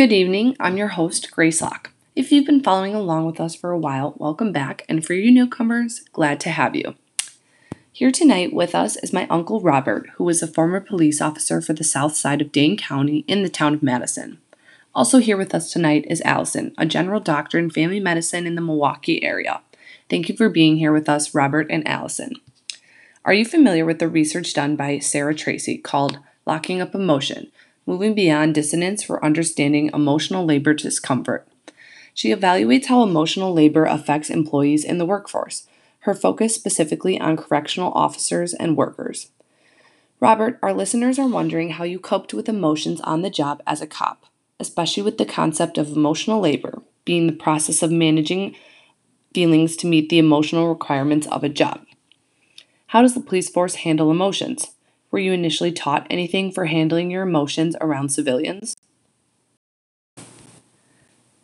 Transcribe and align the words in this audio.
Good 0.00 0.14
evening. 0.14 0.56
I'm 0.58 0.78
your 0.78 0.88
host, 0.88 1.30
Grace 1.30 1.60
Locke. 1.60 1.90
If 2.16 2.32
you've 2.32 2.46
been 2.46 2.62
following 2.62 2.94
along 2.94 3.26
with 3.26 3.38
us 3.38 3.54
for 3.54 3.70
a 3.70 3.78
while, 3.78 4.14
welcome 4.16 4.50
back, 4.50 4.82
and 4.88 5.04
for 5.04 5.12
you 5.12 5.30
newcomers, 5.30 6.00
glad 6.14 6.40
to 6.40 6.48
have 6.48 6.74
you. 6.74 6.94
Here 7.92 8.10
tonight 8.10 8.54
with 8.54 8.74
us 8.74 8.96
is 8.96 9.12
my 9.12 9.26
uncle 9.28 9.60
Robert, 9.60 10.08
who 10.14 10.24
was 10.24 10.42
a 10.42 10.46
former 10.46 10.80
police 10.80 11.20
officer 11.20 11.60
for 11.60 11.74
the 11.74 11.84
south 11.84 12.16
side 12.16 12.40
of 12.40 12.50
Dane 12.50 12.78
County 12.78 13.26
in 13.28 13.42
the 13.42 13.50
town 13.50 13.74
of 13.74 13.82
Madison. 13.82 14.38
Also 14.94 15.18
here 15.18 15.36
with 15.36 15.54
us 15.54 15.70
tonight 15.70 16.06
is 16.08 16.22
Allison, 16.22 16.72
a 16.78 16.86
general 16.86 17.20
doctor 17.20 17.58
in 17.58 17.68
family 17.68 18.00
medicine 18.00 18.46
in 18.46 18.54
the 18.54 18.62
Milwaukee 18.62 19.22
area. 19.22 19.60
Thank 20.08 20.30
you 20.30 20.34
for 20.34 20.48
being 20.48 20.78
here 20.78 20.94
with 20.94 21.10
us, 21.10 21.34
Robert 21.34 21.66
and 21.68 21.86
Allison. 21.86 22.36
Are 23.26 23.34
you 23.34 23.44
familiar 23.44 23.84
with 23.84 23.98
the 23.98 24.08
research 24.08 24.54
done 24.54 24.76
by 24.76 24.98
Sarah 24.98 25.34
Tracy 25.34 25.76
called 25.76 26.20
Locking 26.46 26.80
Up 26.80 26.94
Emotion, 26.94 27.52
Moving 27.90 28.14
Beyond 28.14 28.54
Dissonance 28.54 29.02
for 29.02 29.24
Understanding 29.24 29.90
Emotional 29.92 30.44
Labor 30.44 30.74
Discomfort? 30.74 31.48
She 32.14 32.32
evaluates 32.32 32.86
how 32.86 33.02
emotional 33.02 33.52
labor 33.52 33.84
affects 33.84 34.30
employees 34.30 34.84
in 34.84 34.98
the 34.98 35.04
workforce, 35.04 35.66
her 36.02 36.14
focus 36.14 36.54
specifically 36.54 37.18
on 37.18 37.36
correctional 37.36 37.90
officers 37.90 38.54
and 38.54 38.76
workers. 38.76 39.32
Robert, 40.20 40.60
our 40.62 40.72
listeners 40.72 41.18
are 41.18 41.26
wondering 41.26 41.70
how 41.70 41.82
you 41.82 41.98
coped 41.98 42.32
with 42.32 42.48
emotions 42.48 43.00
on 43.00 43.22
the 43.22 43.28
job 43.28 43.60
as 43.66 43.82
a 43.82 43.88
cop, 43.88 44.26
especially 44.60 45.02
with 45.02 45.18
the 45.18 45.24
concept 45.24 45.76
of 45.76 45.88
emotional 45.88 46.38
labor 46.38 46.82
being 47.04 47.26
the 47.26 47.32
process 47.32 47.82
of 47.82 47.90
managing 47.90 48.54
feelings 49.34 49.74
to 49.74 49.88
meet 49.88 50.10
the 50.10 50.18
emotional 50.20 50.68
requirements 50.68 51.26
of 51.26 51.42
a 51.42 51.48
job. 51.48 51.84
How 52.86 53.02
does 53.02 53.14
the 53.14 53.20
police 53.20 53.50
force 53.50 53.74
handle 53.74 54.12
emotions? 54.12 54.76
Were 55.10 55.18
you 55.18 55.32
initially 55.32 55.72
taught 55.72 56.06
anything 56.08 56.52
for 56.52 56.66
handling 56.66 57.10
your 57.10 57.22
emotions 57.22 57.76
around 57.80 58.10
civilians? 58.10 58.76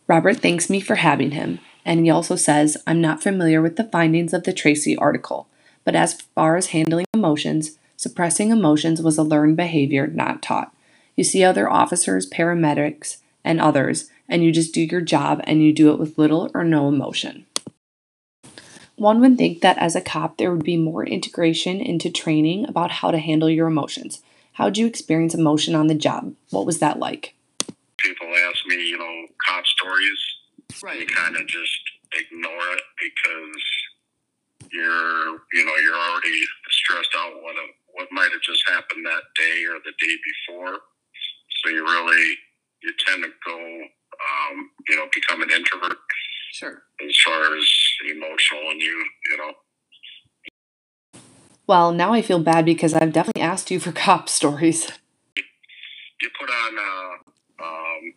Robert 0.09 0.37
thanks 0.37 0.71
me 0.71 0.79
for 0.79 0.97
having 0.97 1.33
him, 1.33 1.59
and 1.85 2.05
he 2.05 2.11
also 2.11 2.37
says, 2.37 2.77
I'm 2.87 3.01
not 3.01 3.23
familiar 3.23 3.61
with 3.61 3.77
the 3.77 3.85
findings 3.85 4.33
of 4.33 4.45
the 4.45 4.53
Tracy 4.53 4.97
article, 4.97 5.49
but 5.85 5.97
as 5.97 6.21
far 6.35 6.57
as 6.57 6.67
handling 6.67 7.07
emotions, 7.13 7.77
suppressing 7.97 8.51
emotions 8.51 9.03
was 9.03 9.19
a 9.19 9.25
learned 9.25 9.57
behavior, 9.57 10.07
not 10.07 10.43
taught. 10.43 10.73
You 11.17 11.25
see 11.25 11.43
other 11.43 11.69
officers, 11.69 12.29
paramedics, 12.31 13.19
and 13.43 13.61
others, 13.61 14.11
and 14.29 14.45
you 14.45 14.53
just 14.53 14.75
do 14.75 14.83
your 14.83 15.01
job 15.01 15.41
and 15.45 15.63
you 15.63 15.73
do 15.73 15.91
it 15.93 15.99
with 15.99 16.19
little 16.19 16.51
or 16.55 16.63
no 16.63 16.89
emotion. 16.89 17.47
One 18.97 19.21
would 19.21 19.37
think 19.37 19.61
that 19.61 19.79
as 19.79 19.95
a 19.95 20.01
cop, 20.01 20.39
there 20.39 20.51
would 20.51 20.65
be 20.65 20.79
more 20.79 21.05
integration 21.05 21.81
into 21.81 22.11
training 22.11 22.67
about 22.69 22.91
how 22.91 23.11
to 23.11 23.19
handle 23.19 23.51
your 23.51 23.69
emotions. 23.69 24.23
How 24.55 24.67
did 24.67 24.79
you 24.79 24.87
experience 24.87 25.35
emotion 25.35 25.75
on 25.75 25.87
the 25.87 25.95
job? 25.95 26.35
What 26.51 26.65
was 26.65 26.79
that 26.79 26.99
like? 26.99 27.35
People 27.99 28.27
ask 28.49 28.67
me, 28.67 28.89
you 28.89 28.99
know, 28.99 29.27
cop 29.47 29.67
stories. 29.67 30.19
Right. 30.83 31.01
You 31.01 31.07
kind 31.07 31.37
of 31.37 31.47
just 31.47 31.81
ignore 32.15 32.73
it 32.73 32.83
because 32.99 33.63
you're, 34.73 35.29
you 35.53 35.65
know, 35.65 35.77
you're 35.77 35.95
already 35.95 36.41
stressed 36.71 37.15
out 37.17 37.35
what 37.43 37.55
what 37.93 38.09
might 38.13 38.31
have 38.33 38.43
just 38.43 38.63
happened 38.69 39.05
that 39.07 39.23
day 39.37 39.65
or 39.71 39.79
the 39.85 39.93
day 39.99 40.15
before. 40.25 40.79
So 41.63 41.71
you 41.71 41.85
really 41.85 42.35
you 42.83 42.93
tend 43.07 43.25
to 43.25 43.31
go, 43.45 43.57
um, 43.57 44.71
you 44.89 44.97
know, 44.97 45.07
become 45.15 45.43
an 45.43 45.51
introvert 45.51 45.99
Sure. 46.53 46.83
as 47.07 47.17
far 47.25 47.57
as 47.57 47.69
emotional 48.05 48.71
and 48.71 48.81
you, 48.81 49.05
you 49.31 49.37
know. 49.39 49.53
Well, 51.67 51.93
now 51.93 52.13
I 52.13 52.23
feel 52.23 52.39
bad 52.39 52.65
because 52.65 52.95
I've 52.95 53.13
definitely 53.13 53.43
asked 53.43 53.71
you 53.71 53.81
for 53.81 53.93
cop 54.07 54.29
stories. 54.29 54.91
you 56.21 56.31
put 56.39 56.49
on 56.49 56.79
uh, 56.79 57.65
um, 57.65 58.15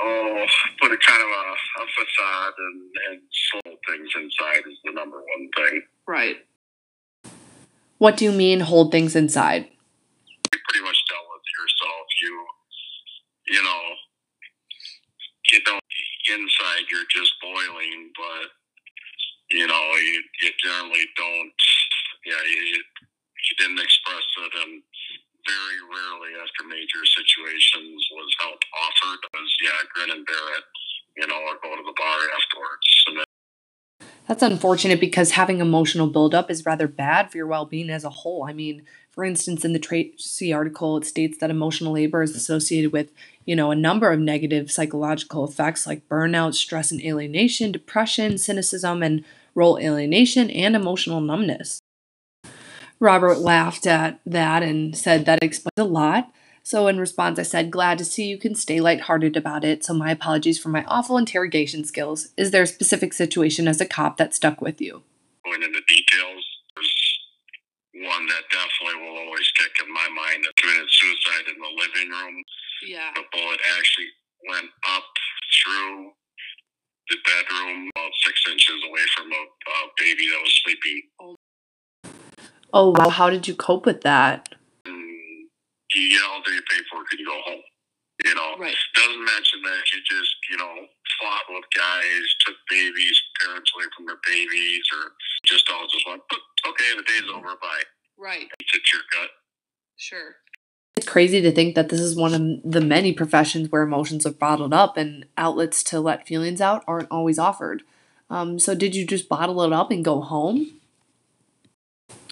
oh 0.00 0.46
put 0.80 0.92
a 0.92 0.98
kind 0.98 1.22
of 1.22 1.28
a, 1.28 1.82
a 1.82 1.86
facade 1.94 2.54
and, 2.58 2.82
and 3.10 3.22
soul 3.30 3.76
things 3.86 4.10
inside 4.16 4.68
is 4.70 4.78
the 4.84 4.92
number 4.92 5.18
one 5.18 5.48
thing 5.56 5.82
Right. 6.06 6.36
What 7.98 8.16
do 8.16 8.24
you 8.24 8.32
mean 8.32 8.60
hold 8.60 8.90
things 8.92 9.14
inside? 9.14 9.68
you 10.52 10.58
pretty 10.68 10.84
much 10.84 10.96
dealt 11.08 11.26
with 11.28 11.44
yourself 11.60 12.06
you 12.22 12.32
you 13.54 13.62
know 13.62 13.82
you 15.52 15.60
don't 15.64 15.84
inside 16.88 17.04
you're 17.06 17.10
just 17.10 17.32
boiling 17.42 18.10
but 18.16 18.48
you 19.50 19.66
know 19.66 19.86
you, 19.96 20.22
you 20.42 20.50
generally 20.64 21.04
don't 21.16 21.52
yeah 22.26 22.42
you, 22.44 22.80
you 22.80 23.54
didn't 23.58 23.80
express 23.80 24.24
it 24.38 24.52
and 24.66 24.82
very 25.46 25.80
rarely 25.88 26.36
after 26.40 26.68
major 26.68 27.04
situations 27.06 28.08
was 28.12 28.30
help 28.40 28.60
offered 28.84 29.20
was 29.32 29.56
yeah 29.62 29.80
grin 29.94 30.10
and 30.16 30.26
bear 30.26 30.46
it 30.58 30.64
you 31.16 31.26
know 31.26 31.40
or 31.48 31.56
go 31.62 31.76
to 31.76 31.82
the 31.84 31.96
bar 31.96 32.20
then, 32.20 32.47
That's 34.28 34.42
unfortunate 34.42 35.00
because 35.00 35.30
having 35.32 35.60
emotional 35.60 36.06
buildup 36.06 36.50
is 36.50 36.66
rather 36.66 36.86
bad 36.86 37.30
for 37.30 37.38
your 37.38 37.46
well 37.46 37.64
being 37.64 37.88
as 37.88 38.04
a 38.04 38.10
whole. 38.10 38.44
I 38.46 38.52
mean, 38.52 38.82
for 39.10 39.24
instance, 39.24 39.64
in 39.64 39.72
the 39.72 39.78
Tracy 39.78 40.52
article, 40.52 40.98
it 40.98 41.06
states 41.06 41.38
that 41.38 41.50
emotional 41.50 41.92
labor 41.94 42.22
is 42.22 42.36
associated 42.36 42.92
with, 42.92 43.10
you 43.46 43.56
know, 43.56 43.70
a 43.70 43.74
number 43.76 44.12
of 44.12 44.20
negative 44.20 44.70
psychological 44.70 45.44
effects 45.44 45.86
like 45.86 46.06
burnout, 46.10 46.54
stress 46.54 46.92
and 46.92 47.00
alienation, 47.00 47.72
depression, 47.72 48.36
cynicism, 48.36 49.02
and 49.02 49.24
role 49.54 49.78
alienation, 49.78 50.50
and 50.50 50.76
emotional 50.76 51.22
numbness. 51.22 51.80
Robert 53.00 53.38
laughed 53.38 53.86
at 53.86 54.20
that 54.26 54.62
and 54.62 54.94
said 54.96 55.24
that 55.24 55.42
explains 55.42 55.72
a 55.78 55.84
lot. 55.84 56.30
So, 56.68 56.86
in 56.86 57.00
response, 57.00 57.38
I 57.38 57.44
said, 57.44 57.70
Glad 57.70 57.96
to 57.96 58.04
see 58.04 58.26
you 58.26 58.36
can 58.36 58.54
stay 58.54 58.78
lighthearted 58.78 59.38
about 59.38 59.64
it. 59.64 59.82
So, 59.82 59.94
my 59.94 60.10
apologies 60.10 60.58
for 60.58 60.68
my 60.68 60.84
awful 60.84 61.16
interrogation 61.16 61.82
skills. 61.82 62.28
Is 62.36 62.50
there 62.50 62.60
a 62.64 62.66
specific 62.66 63.14
situation 63.14 63.66
as 63.66 63.80
a 63.80 63.86
cop 63.86 64.18
that 64.18 64.34
stuck 64.34 64.60
with 64.60 64.78
you? 64.78 65.02
going 65.46 65.62
into 65.62 65.80
details 65.88 66.44
there's 66.76 67.20
one 68.04 68.26
that 68.26 68.44
definitely 68.50 69.00
will 69.00 69.16
always 69.16 69.46
stick 69.46 69.72
in 69.82 69.88
my 69.94 70.06
mind 70.12 70.44
that 70.44 70.52
committed 70.60 70.84
suicide 70.90 71.48
in 71.48 71.56
the 71.56 71.72
living 71.80 72.10
room 72.10 72.44
Yeah. 72.86 73.12
the 73.14 73.22
bullet 73.32 73.60
actually 73.78 74.08
went 74.50 74.68
up 74.92 75.08
through 75.56 76.12
the 77.08 77.16
bedroom 77.24 77.88
about 77.96 78.12
six 78.20 78.44
inches 78.50 78.76
away 78.86 79.06
from 79.16 79.32
a, 79.32 79.42
a 79.72 79.78
baby 79.96 80.28
that 80.28 80.40
was 80.42 80.60
sleeping 80.62 81.00
Oh, 82.74 82.90
wow. 82.90 83.08
How 83.08 83.30
did 83.30 83.48
you 83.48 83.54
cope 83.54 83.86
with 83.86 84.02
that? 84.02 84.54
And 85.98 86.06
you 86.06 86.18
get 86.18 86.22
all 86.30 86.42
day 86.42 86.58
paperwork 86.70 87.10
and 87.10 87.20
you 87.20 87.26
go 87.26 87.40
home. 87.42 87.62
You 88.24 88.34
know, 88.34 88.56
Right. 88.58 88.74
doesn't 88.94 89.24
mention 89.24 89.62
that 89.62 89.92
you 89.92 90.00
just, 90.02 90.34
you 90.50 90.56
know, 90.56 90.88
fought 91.20 91.42
with 91.50 91.64
guys, 91.74 92.34
took 92.44 92.56
babies, 92.68 93.22
parents 93.40 93.70
away 93.76 93.86
from 93.96 94.06
their 94.06 94.18
babies, 94.26 94.84
or 94.94 95.12
just 95.44 95.70
all 95.70 95.86
just 95.86 96.06
went, 96.06 96.22
okay, 96.66 96.96
the 96.96 97.02
day's 97.02 97.30
over, 97.30 97.54
bye. 97.62 97.82
Right. 98.16 98.48
It's 98.58 98.74
at 98.74 98.92
your 98.92 99.02
gut. 99.12 99.30
Sure. 99.96 100.36
It's 100.96 101.06
crazy 101.06 101.40
to 101.40 101.52
think 101.52 101.76
that 101.76 101.90
this 101.90 102.00
is 102.00 102.16
one 102.16 102.34
of 102.34 102.72
the 102.72 102.80
many 102.80 103.12
professions 103.12 103.70
where 103.70 103.82
emotions 103.82 104.26
are 104.26 104.32
bottled 104.32 104.74
up 104.74 104.96
and 104.96 105.26
outlets 105.36 105.84
to 105.84 106.00
let 106.00 106.26
feelings 106.26 106.60
out 106.60 106.82
aren't 106.88 107.10
always 107.12 107.38
offered. 107.38 107.84
Um, 108.30 108.58
so, 108.58 108.74
did 108.74 108.96
you 108.96 109.06
just 109.06 109.28
bottle 109.28 109.62
it 109.62 109.72
up 109.72 109.92
and 109.92 110.04
go 110.04 110.20
home? 110.20 110.80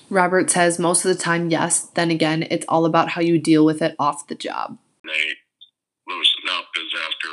Robert 0.09 0.51
says 0.51 0.79
most 0.79 1.05
of 1.05 1.15
the 1.15 1.23
time, 1.23 1.51
yes. 1.51 1.81
Then 1.81 2.11
again, 2.11 2.47
it's 2.51 2.67
all 2.69 2.85
about 2.85 3.11
how 3.11 3.21
you 3.21 3.39
deal 3.39 3.65
with 3.65 3.83
it 3.83 3.97
off 3.99 4.27
the 4.29 4.35
job. 4.35 4.79
They 5.05 5.35
loosen 6.07 6.45
up 6.51 6.67
is 6.77 6.93
after 7.05 7.29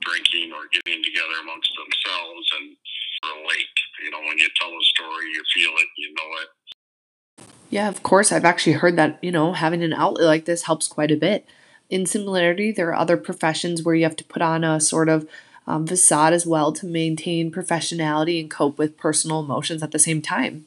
drinking 0.00 0.52
or 0.52 0.68
getting 0.72 1.02
together 1.02 1.40
amongst 1.42 1.70
themselves 1.74 2.48
and 2.60 2.76
relate. 3.24 3.76
You 4.02 4.10
know, 4.10 4.20
when 4.20 4.38
you 4.38 4.48
tell 4.60 4.68
a 4.68 4.82
story, 4.82 5.26
you 5.32 5.42
feel 5.54 5.72
it, 5.76 5.88
you 5.96 6.14
know 6.14 6.42
it. 6.42 6.48
Yeah, 7.70 7.88
of 7.88 8.02
course. 8.02 8.30
I've 8.30 8.44
actually 8.44 8.74
heard 8.74 8.96
that, 8.96 9.18
you 9.22 9.32
know, 9.32 9.52
having 9.52 9.82
an 9.82 9.92
outlet 9.92 10.26
like 10.26 10.44
this 10.44 10.64
helps 10.64 10.86
quite 10.86 11.10
a 11.10 11.16
bit. 11.16 11.46
In 11.90 12.06
similarity, 12.06 12.70
there 12.70 12.88
are 12.88 12.94
other 12.94 13.16
professions 13.16 13.82
where 13.82 13.94
you 13.94 14.04
have 14.04 14.16
to 14.16 14.24
put 14.24 14.42
on 14.42 14.62
a 14.62 14.78
sort 14.78 15.08
of 15.08 15.28
um, 15.66 15.86
facade 15.86 16.32
as 16.32 16.46
well 16.46 16.72
to 16.72 16.86
maintain 16.86 17.50
professionality 17.50 18.40
and 18.40 18.50
cope 18.50 18.78
with 18.78 18.96
personal 18.96 19.40
emotions 19.40 19.82
at 19.82 19.90
the 19.90 19.98
same 19.98 20.22
time. 20.22 20.64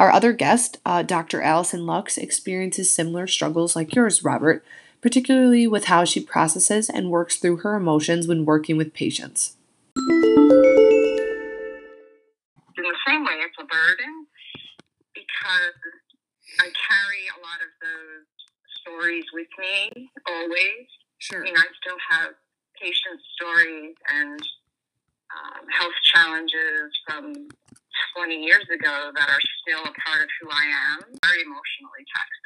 Our 0.00 0.10
other 0.10 0.32
guest, 0.32 0.78
uh, 0.86 1.02
Dr. 1.02 1.42
Allison 1.42 1.84
Lux, 1.84 2.16
experiences 2.16 2.90
similar 2.90 3.26
struggles 3.26 3.76
like 3.76 3.94
yours, 3.94 4.24
Robert, 4.24 4.64
particularly 5.02 5.66
with 5.66 5.84
how 5.84 6.06
she 6.06 6.20
processes 6.24 6.88
and 6.88 7.10
works 7.10 7.36
through 7.36 7.58
her 7.58 7.74
emotions 7.74 8.26
when 8.26 8.46
working 8.46 8.78
with 8.78 8.94
patients. 8.94 9.58
in 9.94 10.08
the 12.78 12.96
same 13.06 13.26
way, 13.26 13.44
it's 13.44 13.58
a 13.60 13.64
burden 13.64 14.26
because 15.14 15.76
I 16.60 16.72
carry 16.88 17.28
a 17.36 17.40
lot 17.44 17.60
of 17.60 17.68
those 17.82 18.24
stories 18.80 19.26
with 19.34 19.48
me 19.58 20.08
always. 20.26 20.88
Sure. 21.18 21.40
I 21.40 21.44
mean, 21.44 21.58
I 21.58 21.66
still 21.78 21.98
have 22.08 22.30
patient 22.80 23.20
stories 23.34 23.94
and 24.08 24.40
um, 25.36 25.68
health 25.68 25.92
challenges 26.04 26.90
from 27.06 27.48
20 28.16 28.42
years 28.42 28.66
ago 28.72 29.10
that 29.14 29.28
are 29.28 29.40
still 29.62 29.80
a 29.80 29.94
part 30.00 30.22
of 30.22 30.28
who 30.39 30.39
I 30.50 30.66
am. 30.66 30.98
Very 31.22 31.42
emotionally 31.42 32.04
taxing. 32.10 32.40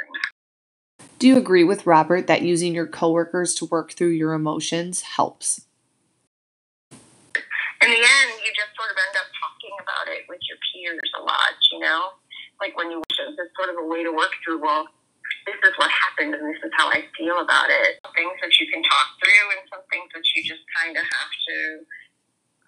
Do 1.19 1.29
you 1.29 1.37
agree 1.37 1.65
with 1.65 1.87
Robert 1.87 2.27
that 2.27 2.43
using 2.43 2.75
your 2.75 2.87
coworkers 2.87 3.55
to 3.57 3.65
work 3.65 3.93
through 3.93 4.13
your 4.13 4.33
emotions 4.35 5.03
helps? 5.17 5.65
In 6.93 7.91
the 7.93 8.01
end, 8.01 8.31
you 8.45 8.53
just 8.57 8.73
sort 8.77 8.89
of 8.93 8.97
end 8.97 9.17
up 9.17 9.29
talking 9.37 9.77
about 9.81 10.09
it 10.09 10.25
with 10.29 10.41
your 10.49 10.57
peers 10.73 11.11
a 11.17 11.23
lot, 11.25 11.57
you 11.73 11.81
know? 11.81 12.17
Like 12.61 12.77
when 12.77 12.91
you, 12.91 13.01
it's 13.01 13.57
sort 13.57 13.69
of 13.69 13.77
a 13.77 13.87
way 13.87 14.03
to 14.05 14.13
work 14.13 14.33
through, 14.45 14.61
well, 14.61 14.89
this 15.45 15.57
is 15.65 15.77
what 15.77 15.91
happened 15.93 16.33
and 16.33 16.45
this 16.49 16.61
is 16.65 16.73
how 16.77 16.89
I 16.89 17.05
feel 17.17 17.41
about 17.41 17.69
it. 17.69 18.01
Things 18.17 18.37
that 18.41 18.53
you 18.61 18.67
can 18.73 18.81
talk 18.85 19.09
through 19.21 19.47
and 19.57 19.63
some 19.69 19.85
things 19.93 20.09
that 20.17 20.25
you 20.33 20.45
just 20.45 20.65
kind 20.73 20.97
of 20.97 21.05
have 21.05 21.33
to 21.49 21.57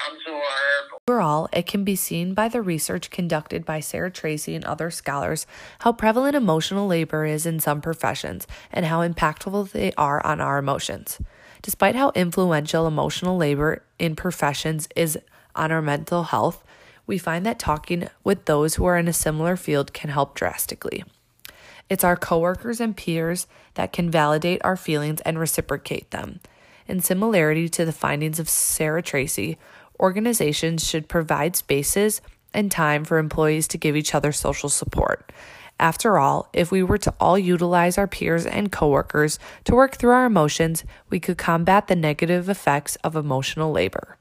absorb. 0.00 1.00
Overall, 1.08 1.48
it 1.52 1.66
can 1.66 1.84
be 1.84 1.96
seen 1.96 2.34
by 2.34 2.48
the 2.48 2.62
research 2.62 3.10
conducted 3.10 3.64
by 3.64 3.80
Sarah 3.80 4.10
Tracy 4.10 4.54
and 4.54 4.64
other 4.64 4.90
scholars 4.90 5.46
how 5.80 5.92
prevalent 5.92 6.34
emotional 6.34 6.86
labor 6.86 7.24
is 7.24 7.46
in 7.46 7.60
some 7.60 7.80
professions 7.80 8.46
and 8.72 8.86
how 8.86 9.06
impactful 9.06 9.70
they 9.72 9.92
are 9.96 10.24
on 10.26 10.40
our 10.40 10.58
emotions. 10.58 11.20
Despite 11.62 11.94
how 11.94 12.12
influential 12.14 12.86
emotional 12.86 13.36
labor 13.36 13.82
in 13.98 14.16
professions 14.16 14.88
is 14.94 15.18
on 15.54 15.72
our 15.72 15.82
mental 15.82 16.24
health, 16.24 16.62
we 17.06 17.18
find 17.18 17.46
that 17.46 17.58
talking 17.58 18.08
with 18.24 18.44
those 18.46 18.74
who 18.74 18.84
are 18.84 18.98
in 18.98 19.08
a 19.08 19.12
similar 19.12 19.56
field 19.56 19.92
can 19.92 20.10
help 20.10 20.34
drastically. 20.34 21.04
It's 21.88 22.04
our 22.04 22.16
coworkers 22.16 22.80
and 22.80 22.96
peers 22.96 23.46
that 23.74 23.92
can 23.92 24.10
validate 24.10 24.60
our 24.64 24.76
feelings 24.76 25.20
and 25.20 25.38
reciprocate 25.38 26.10
them. 26.10 26.40
In 26.88 27.00
similarity 27.00 27.68
to 27.70 27.84
the 27.84 27.92
findings 27.92 28.38
of 28.38 28.48
Sarah 28.48 29.02
Tracy, 29.02 29.58
organizations 30.00 30.86
should 30.86 31.08
provide 31.08 31.56
spaces 31.56 32.20
and 32.52 32.70
time 32.70 33.04
for 33.04 33.18
employees 33.18 33.68
to 33.68 33.78
give 33.78 33.96
each 33.96 34.14
other 34.14 34.32
social 34.32 34.68
support. 34.68 35.30
After 35.78 36.18
all, 36.18 36.48
if 36.52 36.70
we 36.70 36.82
were 36.82 36.98
to 36.98 37.14
all 37.20 37.38
utilize 37.38 37.98
our 37.98 38.06
peers 38.06 38.46
and 38.46 38.72
coworkers 38.72 39.38
to 39.64 39.74
work 39.74 39.96
through 39.96 40.12
our 40.12 40.24
emotions, 40.24 40.84
we 41.10 41.20
could 41.20 41.36
combat 41.36 41.86
the 41.86 41.96
negative 41.96 42.48
effects 42.48 42.96
of 42.96 43.14
emotional 43.14 43.72
labor. 43.72 44.16